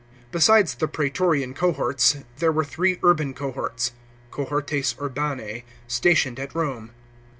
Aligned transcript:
* 0.17 0.31
B< 0.31 0.39
sides 0.39 0.73
the 0.73 0.87
Praetorian 0.87 1.53
cohorts, 1.53 2.17
there 2.39 2.51
were 2.51 2.63
three 2.63 2.97
Urban 3.03 3.35
cohorts 3.35 3.91
(cohortes 4.31 4.95
urbanse) 4.99 5.61
stationed 5.87 6.39
at 6.39 6.51
Korne. 6.53 6.89